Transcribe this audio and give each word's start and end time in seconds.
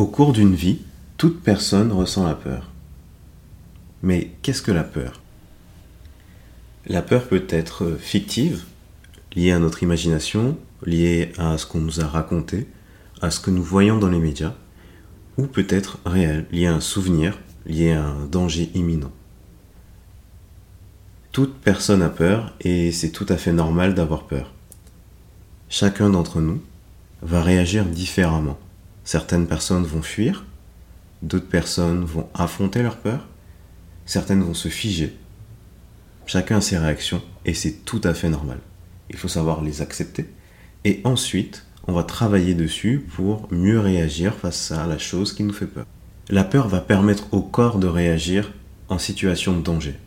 Au 0.00 0.06
cours 0.06 0.32
d'une 0.32 0.54
vie, 0.54 0.78
toute 1.18 1.42
personne 1.42 1.92
ressent 1.92 2.26
la 2.26 2.34
peur. 2.34 2.70
Mais 4.02 4.30
qu'est-ce 4.40 4.62
que 4.62 4.72
la 4.72 4.82
peur? 4.82 5.20
La 6.86 7.02
peur 7.02 7.28
peut 7.28 7.44
être 7.50 7.98
fictive, 8.00 8.64
liée 9.36 9.52
à 9.52 9.58
notre 9.58 9.82
imagination, 9.82 10.56
liée 10.86 11.32
à 11.36 11.58
ce 11.58 11.66
qu'on 11.66 11.80
nous 11.80 12.00
a 12.00 12.06
raconté, 12.06 12.66
à 13.20 13.30
ce 13.30 13.40
que 13.40 13.50
nous 13.50 13.62
voyons 13.62 13.98
dans 13.98 14.08
les 14.08 14.20
médias, 14.20 14.54
ou 15.36 15.46
peut-être 15.46 15.98
réelle, 16.06 16.46
liée 16.50 16.64
à 16.64 16.74
un 16.74 16.80
souvenir, 16.80 17.38
liée 17.66 17.92
à 17.92 18.06
un 18.06 18.24
danger 18.24 18.70
imminent. 18.74 19.12
Toute 21.30 21.56
personne 21.56 22.00
a 22.00 22.08
peur 22.08 22.54
et 22.62 22.90
c'est 22.90 23.10
tout 23.10 23.26
à 23.28 23.36
fait 23.36 23.52
normal 23.52 23.94
d'avoir 23.94 24.22
peur. 24.22 24.50
Chacun 25.68 26.08
d'entre 26.08 26.40
nous 26.40 26.62
va 27.20 27.42
réagir 27.42 27.84
différemment. 27.84 28.58
Certaines 29.10 29.48
personnes 29.48 29.82
vont 29.82 30.02
fuir, 30.02 30.44
d'autres 31.22 31.48
personnes 31.48 32.04
vont 32.04 32.28
affronter 32.32 32.80
leur 32.80 32.96
peur, 32.96 33.26
certaines 34.06 34.40
vont 34.40 34.54
se 34.54 34.68
figer. 34.68 35.16
Chacun 36.26 36.58
a 36.58 36.60
ses 36.60 36.78
réactions 36.78 37.20
et 37.44 37.52
c'est 37.52 37.84
tout 37.84 38.00
à 38.04 38.14
fait 38.14 38.28
normal. 38.28 38.60
Il 39.08 39.16
faut 39.16 39.26
savoir 39.26 39.62
les 39.62 39.82
accepter 39.82 40.32
et 40.84 41.00
ensuite 41.02 41.66
on 41.88 41.92
va 41.92 42.04
travailler 42.04 42.54
dessus 42.54 43.04
pour 43.16 43.48
mieux 43.52 43.80
réagir 43.80 44.32
face 44.34 44.70
à 44.70 44.86
la 44.86 44.98
chose 44.98 45.32
qui 45.32 45.42
nous 45.42 45.52
fait 45.52 45.66
peur. 45.66 45.86
La 46.28 46.44
peur 46.44 46.68
va 46.68 46.78
permettre 46.78 47.34
au 47.34 47.42
corps 47.42 47.80
de 47.80 47.88
réagir 47.88 48.52
en 48.88 48.98
situation 48.98 49.56
de 49.56 49.62
danger. 49.62 49.98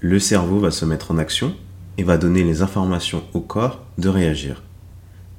Le 0.00 0.18
cerveau 0.18 0.60
va 0.60 0.72
se 0.72 0.84
mettre 0.84 1.10
en 1.10 1.16
action 1.16 1.56
et 1.96 2.02
va 2.02 2.18
donner 2.18 2.44
les 2.44 2.60
informations 2.60 3.24
au 3.32 3.40
corps 3.40 3.82
de 3.96 4.10
réagir. 4.10 4.62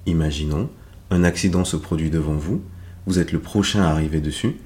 Imaginons, 0.07 0.71
un 1.09 1.23
accident 1.23 1.65
se 1.65 1.77
produit 1.77 2.09
devant 2.09 2.33
vous, 2.33 2.61
vous 3.05 3.19
êtes 3.19 3.31
le 3.31 3.39
prochain 3.39 3.83
à 3.83 3.89
arriver 3.89 4.19
dessus, 4.19 4.57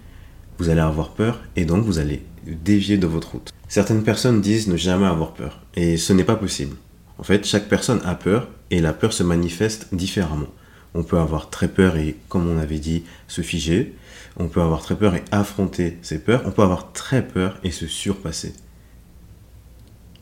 vous 0.58 0.70
allez 0.70 0.82
avoir 0.82 1.12
peur 1.12 1.42
et 1.56 1.66
donc 1.66 1.86
vous 1.86 2.00
allez 2.00 2.24
dévier 2.46 2.98
de 2.98 3.08
votre 3.08 3.32
route. 3.34 3.52
Certaines 3.68 4.04
personnes 4.04 4.42
disent 4.42 4.68
ne 4.68 4.78
jamais 4.78 5.06
avoir 5.06 5.34
peur 5.34 5.62
et 5.76 5.98
ce 5.98 6.14
n'est 6.14 6.24
pas 6.24 6.36
possible. 6.36 6.76
En 7.18 7.24
fait, 7.24 7.46
chaque 7.46 7.70
personne 7.70 8.02
a 8.04 8.16
peur 8.16 8.48
et 8.72 8.82
la 8.82 8.94
peur 8.94 9.14
se 9.14 9.24
manifeste 9.24 9.94
différemment. 9.94 10.48
On 10.94 11.04
peut 11.04 11.20
avoir 11.20 11.50
très 11.50 11.68
peur 11.68 11.96
et, 11.98 12.18
comme 12.28 12.50
on 12.50 12.58
avait 12.58 12.80
dit, 12.80 13.04
se 13.28 13.42
figer. 13.42 13.96
On 14.38 14.48
peut 14.48 14.62
avoir 14.62 14.82
très 14.82 14.96
peur 14.96 15.16
et 15.16 15.24
affronter 15.32 15.98
ses 16.02 16.20
peurs. 16.20 16.42
On 16.46 16.52
peut 16.52 16.64
avoir 16.64 16.92
très 16.92 17.26
peur 17.26 17.60
et 17.64 17.72
se 17.72 17.88
surpasser. 17.88 18.54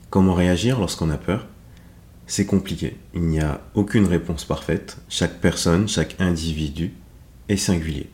Comment 0.10 0.34
réagir 0.34 0.80
lorsqu'on 0.80 1.10
a 1.10 1.18
peur? 1.18 1.48
C'est 2.30 2.46
compliqué. 2.46 2.96
Il 3.16 3.24
n'y 3.24 3.40
a 3.40 3.60
aucune 3.74 4.06
réponse 4.06 4.46
parfaite. 4.46 4.98
Chaque 5.10 5.42
personne, 5.42 5.88
chaque 5.88 6.16
individu 6.20 6.94
est 7.50 7.58
singulier. 7.58 8.08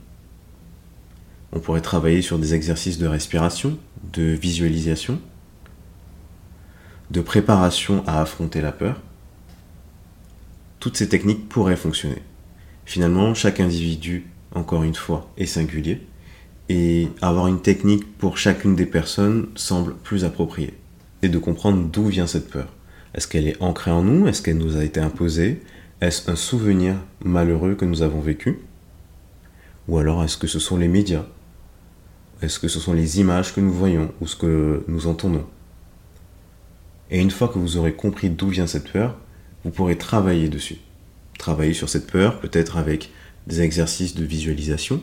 On 1.52 1.60
pourrait 1.60 1.82
travailler 1.82 2.22
sur 2.22 2.40
des 2.40 2.54
exercices 2.54 2.98
de 2.98 3.08
respiration, 3.08 3.78
de 4.14 4.24
visualisation, 4.24 5.20
de 7.12 7.20
préparation 7.22 8.04
à 8.08 8.22
affronter 8.22 8.62
la 8.62 8.72
peur. 8.72 9.02
Toutes 10.80 10.96
ces 10.96 11.10
techniques 11.10 11.50
pourraient 11.50 11.76
fonctionner. 11.76 12.22
Finalement, 12.86 13.34
chaque 13.34 13.60
individu, 13.60 14.28
encore 14.54 14.84
une 14.84 14.96
fois, 14.96 15.30
est 15.38 15.46
singulier 15.46 16.02
et 16.70 17.10
avoir 17.22 17.48
une 17.48 17.62
technique 17.62 18.18
pour 18.18 18.38
chacune 18.38 18.78
des 18.78 18.86
personnes 18.86 19.50
semble 19.56 19.94
plus 19.94 20.24
approprié. 20.24 20.74
C'est 21.22 21.30
de 21.30 21.38
comprendre 21.38 21.84
d'où 21.90 22.08
vient 22.08 22.28
cette 22.28 22.50
peur. 22.50 22.68
Est-ce 23.16 23.30
qu'elle 23.30 23.48
est 23.48 23.62
ancrée 23.62 23.92
en 23.92 24.04
nous? 24.04 24.28
Est-ce 24.28 24.42
qu'elle 24.42 24.58
nous 24.58 24.76
a 24.76 24.84
été 24.84 25.00
imposée? 25.00 25.62
Est-ce 26.02 26.30
un 26.30 26.36
souvenir 26.36 26.96
malheureux 27.24 27.76
que 27.76 27.86
nous 27.86 28.02
avons 28.02 28.20
vécu? 28.20 28.60
Ou 29.88 29.98
alors 29.98 30.24
est-ce 30.24 30.38
que 30.38 30.48
ce 30.48 30.60
sont 30.60 30.78
les 30.78 30.90
médias? 30.90 31.26
Est-ce 32.42 32.60
que 32.60 32.68
ce 32.68 32.80
sont 32.80 32.92
les 32.92 33.22
images 33.22 33.56
que 33.56 33.62
nous 33.62 33.72
voyons 33.72 34.12
ou 34.20 34.28
ce 34.28 34.36
que 34.36 34.84
nous 34.90 35.08
entendons? 35.08 35.46
Et 37.10 37.22
une 37.22 37.32
fois 37.32 37.48
que 37.48 37.58
vous 37.58 37.78
aurez 37.78 37.94
compris 37.94 38.30
d'où 38.30 38.50
vient 38.50 38.68
cette 38.68 38.92
peur, 38.92 39.18
vous 39.64 39.72
pourrez 39.72 39.98
travailler 39.98 40.50
dessus. 40.50 40.78
Travailler 41.40 41.74
sur 41.74 41.88
cette 41.88 42.12
peur, 42.12 42.42
peut-être 42.42 42.76
avec 42.76 43.12
des 43.48 43.62
exercices 43.62 44.16
de 44.16 44.26
visualisation, 44.26 45.02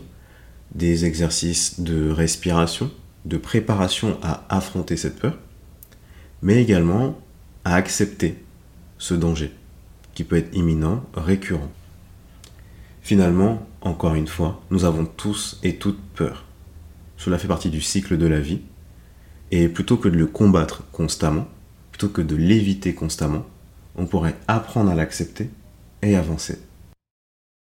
des 0.75 1.07
exercices 1.07 1.81
de 1.81 2.11
respiration, 2.11 2.91
de 3.25 3.39
préparation 3.39 4.19
à 4.23 4.45
affronter 4.55 4.99
cette 4.99 5.19
peur, 5.19 5.39
mais 6.43 6.61
également 6.61 7.19
à 7.65 7.75
accepter 7.75 8.43
ce 8.99 9.15
danger 9.15 9.53
qui 10.15 10.25
peut 10.25 10.37
être 10.37 10.55
imminent, 10.55 11.05
récurrent. 11.15 11.71
Finalement, 13.03 13.67
encore 13.81 14.15
une 14.15 14.29
fois, 14.29 14.63
nous 14.71 14.85
avons 14.85 15.05
tous 15.05 15.59
et 15.63 15.77
toutes 15.77 16.01
peur. 16.15 16.45
Cela 17.17 17.39
fait 17.39 17.49
partie 17.49 17.71
du 17.71 17.81
cycle 17.81 18.19
de 18.19 18.27
la 18.27 18.41
vie. 18.41 18.61
Et 19.51 19.69
plutôt 19.69 19.97
que 19.97 20.09
de 20.09 20.17
le 20.17 20.27
combattre 20.27 20.85
constamment, 20.93 21.47
plutôt 21.91 22.09
que 22.09 22.23
de 22.23 22.37
l'éviter 22.37 22.95
constamment, 22.95 23.45
on 23.97 24.07
pourrait 24.07 24.37
apprendre 24.49 24.91
à 24.91 24.95
l'accepter 24.95 25.51
et 26.01 26.17
avancer. 26.17 26.59